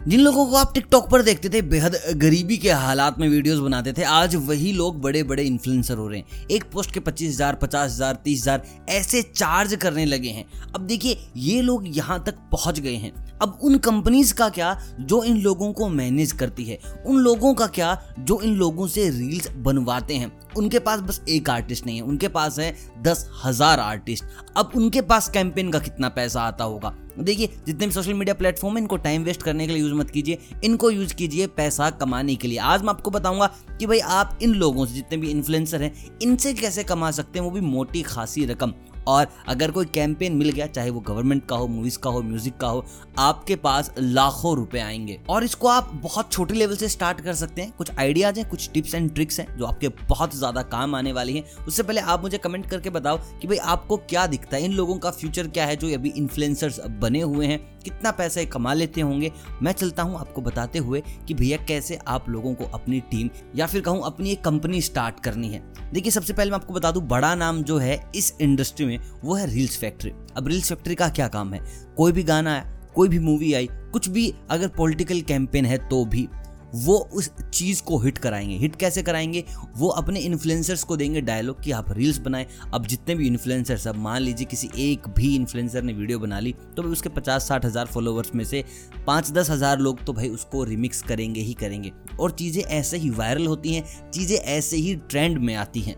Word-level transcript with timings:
जिन 0.00 0.20
लोगों 0.20 0.44
को 0.46 0.56
आप 0.56 0.72
टिकटॉक 0.74 1.08
पर 1.10 1.22
देखते 1.22 1.48
थे, 1.48 1.60
बेहद 1.62 1.96
गरीबी 2.16 2.56
के 2.56 2.70
हालात 2.72 3.18
में 3.18 3.28
वीडियोस 3.28 3.58
बनाते 3.58 3.92
थे, 3.92 4.02
आज 4.02 4.34
वही 4.36 4.72
लोग 4.72 5.00
बड़े 5.02 5.22
बड़े 5.22 5.42
इन्फ्लुएंसर 5.42 5.96
हो 5.96 6.06
रहे 6.08 6.18
हैं। 6.18 6.46
एक 6.50 6.64
पोस्ट 6.72 6.92
के 6.94 7.00
पच्चीस 7.00 7.34
हज़ार, 7.34 7.54
पचास 7.54 7.90
हज़ार, 7.90 8.14
तीस 8.14 8.40
हज़ार 8.40 8.62
ऐसे 8.90 9.22
चार्ज 9.24 9.74
करने 9.74 10.04
लगे 10.04 10.28
हैं। 10.28 10.44
अब 10.74 10.86
देखिए, 10.86 11.18
ये 11.36 11.60
लोग 11.62 11.96
यहाँ 11.96 12.22
तक 12.26 12.38
पहुँच 12.52 12.80
गए 12.80 12.94
हैं। 12.94 13.12
अब 13.42 13.58
उन 13.62 13.76
कंपनीज़ 13.78 14.32
का 14.34 14.48
क्या 14.48 14.76
जो 15.00 15.22
इन 15.24 15.40
लोगों 15.40 15.72
को 15.72 15.88
मैनेज 15.88 16.32
करती 16.32 16.64
है? 16.64 16.78
उन 17.06 17.18
लोगों 17.18 17.52
का 17.54 17.66
क्या 17.68 17.96
जो 18.18 18.40
इन 18.40 18.54
लोगों 18.54 18.86
से 18.86 19.08
रील्स 19.10 19.50
बनवाते 19.56 20.14
हैं? 20.14 20.32
उनके 20.56 20.78
पास 20.78 21.00
बस 21.00 21.20
एक 21.28 21.50
आर्टिस्ट 21.50 21.86
नहीं 21.86 21.96
है, 21.96 22.02
उनके 22.02 22.28
पास 22.28 22.58
है 22.58 22.74
दस 23.02 23.28
हज़ार 23.44 23.80
आर्टिस्ट 23.80 24.24
अब 24.56 24.72
उनके 24.76 25.00
पास 25.02 25.28
कैंपेन 25.28 25.70
का 25.70 25.78
कितना 25.78 26.08
पैसा 26.08 26.42
आता 26.42 26.64
होगा? 26.64 26.94
देखिए, 27.18 27.50
जितने 27.66 27.86
भी 27.86 27.92
सोशल 27.92 28.14
मीडिया 28.14 28.34
प्लेटफॉर्म 28.34 28.76
है, 28.76 28.80
इनको 28.80 28.96
टाइम 28.96 29.22
वेस्ट 29.22 29.42
करने 29.42 29.66
के 29.66 29.72
लिए 29.72 29.82
यूज़ 29.82 29.94
मत 29.94 30.10
कीजिए, 30.10 30.38
इनको 30.64 30.90
यूज़ 30.90 31.14
कीजिए 31.14 31.46
पैसा 31.46 31.90
कमाने 31.90 32.34
के 32.34 32.48
लिए। 32.48 32.58
आज 32.58 32.82
मैं 32.82 32.88
आपको 32.88 33.10
बताऊँगा 33.10 33.46
कि 33.78 33.86
भाई 33.86 33.98
आप 33.98 34.38
इन 34.42 34.54
लोगों 34.54 34.86
से, 34.86 34.94
जितने 34.94 35.18
भी 35.18 35.30
इन्फ्लुएंसर 35.30 35.82
हैं, 35.82 36.18
इनसे 36.22 36.54
कैसे 36.54 36.84
कमा 36.84 37.10
सकते 37.10 37.38
हैं, 37.38 37.44
वो 37.44 37.52
भी 37.52 37.60
मोटी 37.60 38.02
खासी 38.02 38.44
रकम। 38.44 38.74
और 39.08 39.26
अगर 39.48 39.70
कोई 39.70 39.84
कैंपेन 39.84 40.32
मिल 40.32 40.50
गया, 40.50 40.66
चाहे 40.66 40.90
वो 40.90 41.00
गवर्नमेंट 41.00 41.46
का 41.46 41.56
हो 41.56 41.66
मूवीज़ 41.68 41.98
का 41.98 42.10
हो 42.10 42.22
म्यूज़िक 42.22 42.56
का 42.56 42.68
हो, 42.68 42.84
आपके 43.18 43.56
पास 43.56 43.94
लाखों 43.98 44.56
रुपए 44.56 44.78
आएँगे। 44.78 45.20
और 45.28 45.44
इसको 45.44 45.68
आप 45.68 45.90
बहुत 45.94 46.32
छोटे 46.32 46.54
लेवल 46.54 46.76
से 46.76 46.88
स्टार्ट 46.88 47.20
कर 47.20 47.34
सकते 47.34 47.62
हैं। 47.62 47.72
कुछ 47.72 47.90
आइडियाज़ 47.98 48.40
हैं, 48.40 48.48
कुछ 48.48 48.70
टिप्स 48.70 48.94
एंड 48.94 49.14
ट्रिक्स 49.14 49.40
हैं, 49.40 49.58
जो 49.58 49.64
आपके 49.64 49.88
बहुत 49.88 50.36
ज़्यादा 50.36 50.62
काम 50.62 50.94
आने 50.94 51.12
वाली 51.12 51.36
हैं। 51.36 51.44
उससे 51.68 51.82
पहले 51.82 52.00
आप 52.00 52.22
मुझे 52.22 52.38
कमेंट 52.38 52.66
करके 52.66 52.90
बताओ 52.90 53.18
कि 53.40 53.46
भाई 53.46 53.56
आपको 53.56 53.96
क्या 53.96 54.26
दिखता 54.26 54.56
है? 54.56 54.64
इन 54.64 54.72
लोगों 54.72 54.98
का 54.98 55.10
फ्यूचर 55.10 55.48
क्या 55.48 55.66
है, 55.66 55.76
जो 55.76 55.94
अभी 55.94 56.08
इन्फ्लुएंसर्स 56.08 56.80
बने 57.00 57.20
हुए 57.20 57.46
हैं? 57.46 57.80
कितना 57.80 58.10
पैसा 58.10 58.44
कमा 58.44 58.72
लेते 58.74 59.00
होंगे? 59.00 59.32
मैं 59.62 59.72
चलता 59.72 60.02
हूँ 60.02 60.18
आपको 60.18 60.42
बताते 60.42 60.78
हुए 60.78 61.02
कि 61.28 61.34
भैया 61.34 61.56
कैसे 61.56 61.98
आप 62.08 62.28
लोगों 62.28 62.54
को 62.54 62.64
अपनी 62.64 63.00
टीम 63.00 63.30
या 63.56 63.66
फिर 63.66 63.80
कहूँ 63.80 64.02
अपनी 64.02 64.32
एक 64.32 64.44
कंपनी 64.44 64.80
स्टार्ट 64.80 65.20
करनी 65.20 65.48
है। 65.48 65.62
देखिए, 65.92 66.10
सबसे 66.10 66.32
पहले 66.32 66.50
मैं 66.50 66.58
आपको 66.58 66.74
बता 66.74 66.90
दूँ, 66.90 67.02
बड़ा 67.02 67.34
नाम 67.34 67.62
जो 67.62 67.78
है 67.78 68.10
इस 68.14 68.34
इंडस्ट्री 68.40 68.89
में, 68.90 68.98
वो 69.24 69.34
है 69.34 69.46
रील्स 69.46 69.78
फैक्ट्री 69.78 70.12
अब 70.36 70.48
रील्स 70.48 70.68
फैक्ट्री 70.68 70.94
का 70.94 71.08
क्या 71.10 71.28
काम 71.28 71.54
है? 71.54 71.60
कोई 71.96 72.12
भी 72.12 72.22
गाना 72.24 72.52
आया, 72.52 72.66
कोई 72.94 73.08
भी 73.08 73.18
मूवी 73.20 73.52
आई, 73.54 73.68
कुछ 73.92 74.08
भी 74.08 74.32
अगर 74.50 74.68
पॉलिटिकल 74.68 75.20
कैंपेन 75.22 75.66
है 75.66 75.78
तो 75.88 76.04
भी, 76.04 76.28
वो 76.76 76.96
उस 77.12 77.28
चीज़ 77.44 77.82
को 77.82 77.98
हिट 77.98 78.18
कराएँगे। 78.18 78.56
हिट 78.56 78.74
कैसे 78.76 79.02
कराएँगे? 79.02 79.44
वो 79.76 79.88
अपने 79.90 80.20
इन्फ्लुएंसर्स 80.20 80.82
को 80.84 80.96
देंगे 80.96 81.20
डायलॉग 81.20 81.62
कि 81.62 81.70
आप 81.70 81.90
रील्स 81.92 82.18
बनाएँ। 82.18 82.46
अब 82.74 82.86
जितने 82.86 83.14
भी 83.14 83.26
इन्फ्लुएंसर्स 83.26 83.86
अब 83.88 83.96
मान 83.96 84.20
लीजिए 84.22 84.46
किसी 84.46 84.70
एक 84.82 85.08
भी 85.16 85.34
इन्फ्लुएंसर 85.36 85.82
ने 85.82 85.92
वीडियो 85.92 86.18
बना 86.18 86.38
ली 86.40 86.52
तो 86.76 86.82
भाई 86.82 86.92
उसके 86.92 87.08
पचास 87.08 87.48
साठ 87.48 87.64
हज़ार 87.64 87.86
फॉलोवर्स 87.86 88.34
में 88.34 88.44
से 88.44 88.64
पाँच 89.06 89.30
दस 89.30 89.50
हज़ार 89.50 89.78
लोग 89.78 90.04
तो 90.04 90.12
भाई 90.12 90.28
उसको 90.28 90.62
रिमिक्स 90.64 91.02
करेंगे 91.02 91.40
ही 91.40 91.54
करेंगे। 91.54 91.92
और 92.20 92.30
चीज़ें 92.30 92.62
ऐसे 92.62 92.96
ही 92.96 93.10
वायरल 93.10 93.46
होती 93.46 93.74
हैं, 93.74 94.10
चीज़ें 94.10 94.36
ऐसे 94.36 94.76
ही 94.76 94.94
ट्रेंड 95.10 95.38
में 95.38 95.54
आती 95.54 95.80
हैं। 95.80 95.96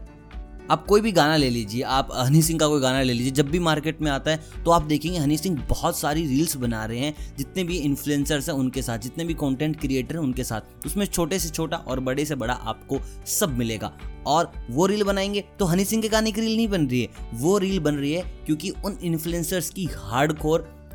आप 0.70 0.84
कोई 0.86 1.00
भी 1.00 1.12
गाना 1.12 1.36
ले 1.36 1.48
लीजिए, 1.50 1.82
आप 1.82 2.08
हनी 2.14 2.42
सिंह 2.42 2.58
का 2.58 2.66
कोई 2.68 2.80
गाना 2.80 3.02
ले 3.02 3.12
लीजिए, 3.12 3.32
जब 3.32 3.48
भी 3.50 3.58
मार्केट 3.58 4.00
में 4.02 4.10
आता 4.10 4.30
है 4.30 4.62
तो 4.64 4.70
आप 4.70 4.82
देखेंगे 4.82 5.18
हनी 5.18 5.36
सिंह 5.38 5.60
बहुत 5.68 5.98
सारी 5.98 6.27
रील्स 6.27 6.56
बना 6.56 6.84
रहे 6.84 6.98
हैं, 6.98 7.36
जितने 7.38 7.64
भी 7.64 7.78
इन्फ्लुएंसर्स 7.78 8.48
हैं 8.48 8.56
उनके 8.56 8.83
साथ, 8.83 8.98
जितने 8.98 9.24
भी 9.24 9.34
कंटेंट 9.34 9.80
क्रिएटर 9.80 10.14
हैं 10.14 10.22
उनके 10.22 10.44
साथ, 10.44 10.86
उसमें 10.86 11.06
छोटे 11.06 11.38
से 11.38 11.48
छोटा 11.48 11.77
और 11.78 12.00
बड़े 12.00 12.24
से 12.24 12.34
बड़ा 12.34 12.55
आपको 12.55 13.00
सब 13.30 13.56
मिलेगा। 13.58 13.92
और 14.27 14.52
वो 14.70 14.86
रील 14.86 15.02
बनाएँगे 15.05 15.44
तो 15.58 15.64
हनी 15.64 15.84
सिंह 15.84 16.02
के 16.02 16.08
गाने 16.08 16.33
की 16.33 16.40
रील 16.40 16.56
नहीं 16.56 16.68
बन 16.68 16.86
रही 16.86 17.00
है। 17.02 17.08
वो 17.34 17.56
रील 17.58 17.80
बन 17.80 17.94
रही 17.94 18.12
है 18.12 18.22
क्योंकि 18.46 18.70
उन 18.84 18.98
इन्फ्लुएंसर्स 19.02 19.70
की 19.70 19.88
हार्ड 19.94 20.33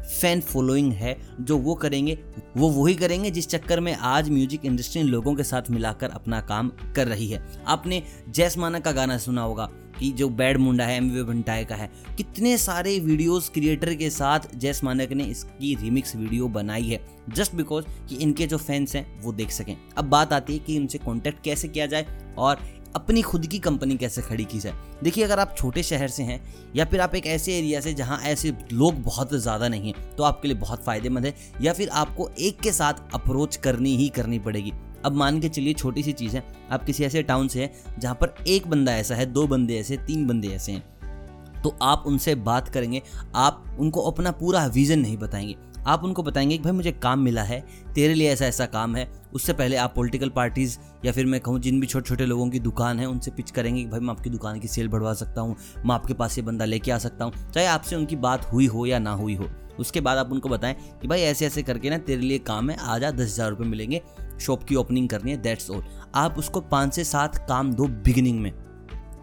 फ़ैन 0.09 0.41
फॉलोइंग 0.41 0.91
है, 0.93 1.15
जो 1.41 1.57
वो 1.57 1.73
करेंगे, 1.75 2.17
वो 2.57 2.69
वही 2.69 2.93
करेंगे 2.95 3.31
जिस 3.31 3.47
चक्कर 3.49 3.79
में 3.79 3.93
आज 3.93 4.29
म्यूज़िक 4.29 4.65
इंडस्ट्री 4.65 5.01
लोगों 5.03 5.33
के 5.35 5.43
साथ 5.43 5.69
मिलाकर 5.71 6.09
अपना 6.09 6.39
काम 6.41 6.71
कर 6.95 7.07
रही 7.07 7.27
है। 7.27 7.43
आपने 7.67 8.01
जैस 8.29 8.57
मानक 8.57 8.83
का 8.83 8.91
गाना 8.91 9.17
सुना 9.17 9.41
होगा 9.41 9.69
कि 9.99 10.11
जो 10.11 10.29
बैड 10.29 10.57
मुंडा 10.57 10.85
है 10.85 10.95
एम 10.97 11.09
वी 11.11 11.23
भंटाए 11.23 11.63
का 11.65 11.75
है। 11.75 11.89
कितने 12.17 12.57
सारे 12.57 12.97
वीडियोस 12.99 13.49
क्रिएटर 13.49 13.93
के 13.95 14.09
साथ 14.09 14.39
जैस 14.55 14.83
मानक 14.83 15.11
ने 15.11 15.23
इसकी 15.23 15.73
रिमिक्स 15.75 16.15
वीडियो 16.15 16.47
बनाई 16.47 16.83
है 16.83 16.99
जस्ट 17.29 17.55
बिकॉज़ 17.55 17.85
कि 18.09 18.15
इनके 18.15 18.47
जो 18.47 18.57
फैंस 18.57 18.95
हैं, 18.95 19.21
वो 19.21 19.31
देख 19.33 19.51
सकें। 19.51 19.75
अब 19.97 20.05
बात 20.05 20.33
आती 20.33 20.53
है 20.53 20.59
कि 20.59 20.75
इनसे 20.75 20.97
कॉन्टेक्ट 20.97 21.43
कैसे 21.43 21.67
किया 21.67 21.85
जाए 21.85 22.05
और 22.37 22.59
अपनी 22.95 23.21
खुद 23.21 23.45
की 23.47 23.59
कंपनी 23.59 23.95
कैसे 23.97 24.21
खड़ी 24.21 24.45
की 24.45 24.59
जाए? 24.59 24.73
देखिए, 25.03 25.23
अगर 25.23 25.39
आप 25.39 25.55
छोटे 25.57 25.83
शहर 25.83 26.07
से 26.07 26.23
हैं 26.23 26.39
या 26.75 26.85
फिर 26.85 27.01
आप 27.01 27.15
एक 27.15 27.25
ऐसे 27.27 27.57
एरिया 27.57 27.81
से 27.81 27.93
जहाँ 27.93 28.19
ऐसे 28.23 28.53
लोग 28.73 29.01
बहुत 29.03 29.33
ज़्यादा 29.33 29.67
नहीं 29.67 29.91
हैं 29.91 30.15
तो 30.15 30.23
आपके 30.23 30.47
लिए 30.47 30.57
बहुत 30.57 30.83
फ़ायदेमंद 30.83 31.25
है। 31.25 31.33
या 31.61 31.73
फिर 31.73 31.89
आपको 31.89 32.29
एक 32.39 32.59
के 32.59 32.71
साथ 32.71 33.13
अप्रोच 33.13 33.55
करनी 33.55 33.95
ही 33.97 34.09
करनी 34.09 34.39
पड़ेगी। 34.39 34.73
अब 35.05 35.15
मान 35.15 35.39
के 35.39 35.49
चलिए 35.49 35.73
छोटी 35.73 36.03
सी 36.03 36.11
चीज़ 36.13 36.35
है, 36.35 36.43
आप 36.71 36.85
किसी 36.85 37.03
ऐसे 37.03 37.23
टाउन 37.23 37.47
से 37.47 37.61
हैं 37.61 37.99
जहाँ 37.99 38.15
पर 38.15 38.35
एक 38.47 38.67
बंदा 38.67 38.95
ऐसा 38.95 39.15
है, 39.15 39.25
दो 39.25 39.47
बंदे 39.47 39.77
ऐसे, 39.77 39.97
तीन 39.97 40.25
बंदे 40.27 40.47
ऐसे 40.47 40.71
हैं 40.71 41.61
तो 41.63 41.75
आप 41.81 42.03
उनसे 42.07 42.33
बात 42.37 42.67
करेंगे, 42.69 43.01
आप 43.35 43.77
उनको 43.79 44.01
अपना 44.01 44.31
पूरा 44.33 44.65
विज़न 44.67 44.99
नहीं 44.99 45.17
बताएँगे। 45.17 45.55
आप 45.87 46.03
उनको 46.03 46.23
बताएँगे 46.23 46.57
कि, 46.57 46.63
भाई, 46.63 46.73
मुझे 46.73 46.91
काम 46.91 47.19
मिला 47.19 47.43
है, 47.43 47.63
तेरे 47.95 48.13
लिए 48.13 48.29
ऐसा 48.29 48.45
ऐसा 48.45 48.65
काम 48.65 48.95
है। 48.95 49.11
उससे 49.33 49.53
पहले 49.53 49.75
आप 49.75 49.93
पॉलिटिकल 49.95 50.29
पार्टीज़ 50.29 50.77
या 51.05 51.11
फिर 51.11 51.25
मैं 51.25 51.39
कहूँ, 51.41 51.59
जिन 51.59 51.79
भी 51.79 51.87
छोटे 51.87 52.09
छोटे 52.09 52.25
लोगों 52.25 52.49
की 52.49 52.59
दुकान 52.59 52.99
है, 52.99 53.05
उनसे 53.05 53.31
पिच 53.31 53.51
करेंगे 53.51 53.83
कि, 53.83 53.89
भाई, 53.89 53.99
मैं 53.99 54.09
आपकी 54.09 54.29
दुकान 54.29 54.59
की 54.59 54.67
सेल 54.67 54.87
बढ़वा 54.87 55.13
सकता 55.13 55.41
हूँ, 55.41 55.55
मैं 55.85 55.95
आपके 55.95 56.13
पास 56.13 56.37
ये 56.37 56.43
बंदा 56.43 56.65
लेके 56.65 56.91
आ 56.91 56.97
सकता 56.97 57.25
हूँ। 57.25 57.51
चाहे 57.53 57.67
आपसे 57.67 57.95
उनकी 57.95 58.15
बात 58.15 58.51
हुई 58.53 58.65
हो 58.65 58.85
या 58.85 58.99
ना 58.99 59.11
हुई 59.11 59.35
हो। 59.35 59.49
उसके 59.79 60.01
बाद 60.01 60.17
आप 60.17 60.31
उनको 60.31 60.49
बताएँ 60.49 60.75
कि, 61.01 61.07
भाई 61.07 61.21
ऐसे 61.21 61.45
ऐसे 61.45 61.63
करके 61.63 61.89
ना 61.89 61.97
तेरे 61.97 62.21
लिए 62.21 62.39
काम 62.39 62.69
है 62.69 62.77
आ 62.79 62.97
जा 62.97 63.11
दस 63.11 63.21
हज़ार 63.21 63.49
रुपये 63.49 63.67
मिलेंगे 63.67 64.01
शॉप 64.41 64.63
की 64.63 64.75
ओपनिंग 64.75 65.09
करनी 65.09 65.31
है 65.31 65.37
दैट्स 65.37 65.71
ऑल 65.71 65.83
आप 66.15 66.37
उसको 66.37 66.61
पाँच 66.61 66.93
से 66.93 67.03
सात 67.03 67.37
काम 67.49 67.73
दो 67.73 67.87
बिगिनिंग 67.87 68.39
में 68.39 68.66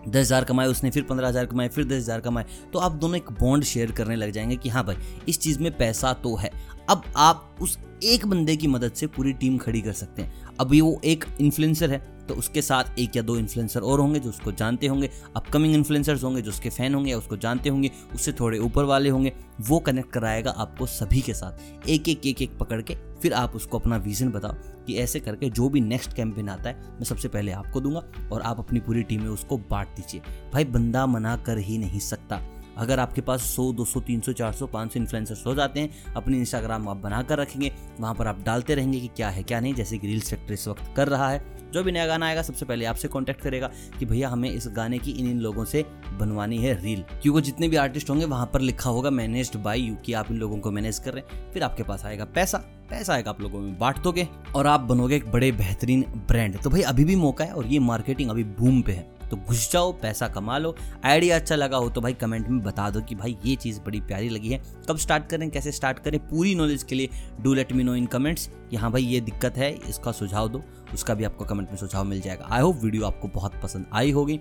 दस 0.06 0.16
हज़ार 0.16 0.44
कमाए, 0.44 0.66
उसने 0.66 0.90
फिर 0.90 1.02
पंद्रह 1.02 1.28
हज़ार 1.28 1.46
कमाए, 1.46 1.68
फिर 1.68 1.84
दस 1.84 1.94
हज़ार 1.94 2.20
कमाए। 2.20 2.44
तो 2.72 2.78
आप 2.78 2.92
दोनों 2.94 3.16
एक 3.16 3.30
बॉन्ड 3.32 3.64
शेयर 3.64 3.92
करने 3.92 4.16
लग 4.16 4.30
जाएँगे 4.30 4.56
कि 4.56 4.68
हाँ 4.68 4.84
भाई, 4.86 4.96
इस 5.28 5.40
चीज़ 5.40 5.58
में 5.58 5.76
पैसा 5.78 6.12
तो 6.14 6.34
है। 6.36 6.50
अब 6.90 7.02
आप 7.16 7.56
उस 7.62 7.78
एक 8.04 8.26
बंदे 8.26 8.56
की 8.56 8.66
मदद 8.66 8.92
से 8.92 9.06
पूरी 9.06 9.32
टीम 9.32 9.56
खड़ी 9.58 9.80
कर 9.82 9.92
सकते 9.92 10.22
हैं। 10.22 10.56
अभी 10.60 10.80
वो 10.80 11.00
एक 11.04 11.24
इन्फ्लुएंसर 11.40 11.90
है 11.90 11.98
तो 12.24 12.34
उसके 12.34 12.62
साथ 12.62 12.98
एक 12.98 13.16
या 13.16 13.22
दो 13.22 13.36
इन्फ्लुएंसर 13.36 13.80
और 13.80 14.00
होंगे 14.00 14.20
जो 14.20 14.28
उसको 14.28 14.52
जानते 14.52 14.86
होंगे। 14.86 15.08
अपकमिंग 15.36 15.74
इन्फ्लुएंसर्स 15.74 16.22
होंगे 16.24 16.42
जो 16.42 16.50
उसके 16.50 16.70
फ़ैन 16.70 16.94
होंगे 16.94 17.10
या 17.10 17.18
उसको 17.18 17.36
जानते 17.36 17.68
होंगे, 17.68 17.90
उससे 18.14 18.32
थोड़े 18.32 18.58
ऊपर 18.58 18.84
वाले 18.84 19.08
होंगे। 19.08 19.32
वो 19.60 19.78
कनेक्ट 19.78 20.12
कराएगा 20.12 20.50
आपको 20.50 20.86
सभी 20.86 21.20
के 21.20 21.34
साथ। 21.34 21.88
एक 21.88 22.08
एक 22.08 22.26
एक 22.26 22.42
एक 22.42 22.56
पकड़ 22.58 22.80
के 22.82 22.94
फिर 23.24 23.32
आप 23.32 23.56
उसको 23.56 23.78
अपना 23.78 23.96
विजन 23.96 24.28
बताओ 24.28 24.52
कि 24.86 24.94
ऐसे 24.94 25.20
करके 25.20 25.50
जो 25.50 25.68
भी 25.68 25.80
नेक्स्ट 25.80 26.12
कैंपेन 26.12 26.48
आता 26.48 26.70
है, 26.70 26.92
मैं 26.92 27.04
सबसे 27.04 27.28
पहले 27.28 27.52
आपको 27.52 27.80
दूँगा 27.80 28.28
और 28.32 28.42
आप 28.42 28.58
अपनी 28.58 28.80
पूरी 28.80 29.02
टीम 29.02 29.22
में 29.22 29.28
उसको 29.28 29.58
बांट 29.58 29.88
दीजिए। 29.88 30.20
भाई, 30.52 30.64
बंदा 30.64 31.06
मना 31.06 31.36
कर 31.36 31.58
ही 31.58 31.78
नहीं 31.78 32.00
सकता। 32.00 32.40
अगर 32.78 33.00
आपके 33.00 33.20
पास 33.20 33.42
100, 33.50 33.72
200, 33.72 34.00
300, 34.00 34.32
400, 34.32 34.66
500 34.66 34.96
इन्फ्लुएंसर्स 34.96 35.46
हो 35.46 35.54
जाते 35.54 35.80
हैं 35.80 36.14
अपने 36.14 36.38
इंस्टाग्राम 36.38 36.88
आप 36.88 36.96
बना 36.96 37.22
कर 37.22 37.38
रखेंगे 37.38 37.72
वहाँ 38.00 38.14
पर 38.14 38.26
आप 38.26 38.42
डालते 38.42 38.74
रहेंगे 38.74 39.00
कि 39.00 39.08
क्या 39.08 39.28
है 39.28 39.42
क्या 39.42 39.60
नहीं 39.60 39.74
जैसे 39.74 39.98
कि 39.98 40.06
रील्स 40.06 40.30
फैक्ट्री 40.30 40.54
इस 40.54 40.68
वक्त 40.68 40.92
कर 40.96 41.08
रहा 41.08 41.28
है। 41.30 41.42
जो 41.72 41.82
भी 41.84 41.92
नया 41.92 42.06
गाना 42.06 42.26
आएगा 42.26 42.42
सबसे 42.42 42.66
पहले 42.66 42.84
आपसे 42.84 43.08
कांटेक्ट 43.08 43.40
करेगा 43.40 43.70
कि 43.98 44.06
भैया 44.06 44.28
हमें 44.28 44.50
इस 44.50 44.68
गाने 44.68 44.98
की 44.98 45.10
इन 45.10 45.30
इन 45.30 45.40
लोगों 45.40 45.64
से 45.64 45.84
बनवानी 46.18 46.58
है 46.58 46.74
रील 46.82 47.02
क्योंकि 47.22 47.40
जितने 47.40 47.68
भी 47.68 47.76
आर्टिस्ट 47.76 48.10
होंगे 48.10 48.24
वहाँ 48.24 48.50
पर 48.54 48.60
लिखा 48.60 48.90
होगा 48.90 49.10
मैनेज्ड 49.10 49.56
बाई 49.56 49.80
यू 49.80 49.94
कि 49.96 50.12
आप 50.12 50.30
इन 50.30 50.36
लोगों 50.36 50.58
को 50.58 50.70
मैनेज 50.70 50.98
कर 50.98 51.14
रहे 51.14 51.22
हैं। 51.22 51.52
फिर 51.52 51.62
आपके 51.62 51.82
पास 51.82 52.04
आएगा 52.04 52.24
पैसा। 52.24 52.58
पैसा 52.90 53.12
आएगा 53.14 53.30
आप 53.30 53.40
लोगों 53.40 53.60
में 53.60 53.78
बांट 53.78 53.98
दोगे 53.98 54.28
और 54.56 54.66
आप 54.66 54.80
बनोगे 54.80 55.16
एक 55.16 55.30
बड़े 55.32 55.50
बेहतरीन 55.52 56.02
ब्रांड 56.28 56.60
तो 56.62 56.70
भाई 56.70 56.82
अभी 56.82 57.04
भी 57.04 57.16
मौका 57.16 57.44
है 57.44 57.52
और 57.52 57.66
ये 57.66 57.78
मार्केटिंग 57.78 58.30
अभी 58.30 58.44
बूम 58.44 58.80
पे 58.82 58.92
है। 58.92 59.13
तो 59.30 59.36
घुस 59.38 59.70
जाओ, 59.72 59.92
पैसा 59.92 60.28
कमा 60.28 60.58
लो। 60.58 60.74
आइडिया 61.04 61.36
अच्छा 61.36 61.56
लगा 61.56 61.76
हो 61.76 61.88
तो 61.88 62.00
भाई 62.00 62.12
कमेंट 62.14 62.48
में 62.48 62.60
बता 62.62 62.88
दो 62.90 63.00
कि 63.00 63.14
भाई 63.14 63.36
ये 63.44 63.54
चीज़ 63.56 63.80
बड़ी 63.80 64.00
प्यारी 64.00 64.28
लगी 64.28 64.48
है। 64.48 64.62
कब 64.88 64.96
स्टार्ट 64.96 65.26
करें, 65.26 65.48
कैसे 65.50 65.72
स्टार्ट 65.72 65.98
करें, 65.98 66.18
पूरी 66.20 66.54
नॉलेज 66.54 66.82
के 66.82 66.94
लिए 66.94 67.08
do 67.40 67.54
let 67.54 67.72
me 67.72 67.84
know 67.84 67.94
in 67.94 68.06
comments 68.06 68.48
कि 68.70 68.76
हाँ 68.76 68.90
भाई 68.92 69.04
ये 69.04 69.20
दिक्कत 69.20 69.56
है, 69.56 69.72
इसका 69.88 70.12
सुझाव 70.12 70.48
दो, 70.48 70.62
उसका 70.94 71.14
भी 71.14 71.24
आपको 71.24 71.44
कमेंट 71.44 71.68
में 71.70 71.76
सुझाव 71.76 72.04
मिल 72.04 72.20
जाएगा। 72.20 72.48
आई 72.50 72.62
होप 72.62 72.84
वीडियो 72.84 73.06
आपको 73.06 73.28
बहुत 73.30 73.60
पसंद 73.62 73.86
आई 73.92 74.10
होगी। 74.10 74.40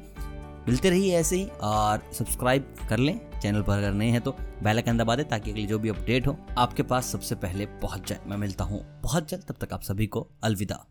मिलते 0.67 0.89
रहिए 0.89 1.15
ऐसे 1.15 1.35
ही 1.35 1.45
और 1.63 2.03
सब्सक्राइब 2.13 2.75
कर 2.89 2.97
लें 2.97 3.19
चैनल 3.41 3.61
पर 3.61 3.77
अगर 3.77 3.93
नहीं 3.93 4.11
है 4.11 4.19
तो 4.19 4.31
बेल 4.63 4.75
आइकन 4.77 4.97
दबा 4.97 5.15
दें 5.15 5.27
ताकि 5.29 5.51
अगली 5.51 5.65
जो 5.65 5.79
भी 5.79 5.89
अपडेट 5.89 6.27
हो, 6.27 6.37
आपके 6.57 6.83
पास 6.83 7.11
सबसे 7.11 7.35
पहले 7.35 7.65
पहुँच 7.81 8.07
जाए। 8.09 8.19
मैं 8.27 8.37
मिलता 8.37 8.63
हूँ 8.63 8.83
बहुत 9.01 9.29
जल्द, 9.29 9.43
तब 9.43 9.55
तक 9.61 9.73
आप 9.73 9.81
सभी 9.81 10.07
को 10.07 10.27
अलविदा। 10.43 10.85